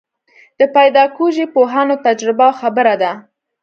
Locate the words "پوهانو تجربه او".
1.53-2.53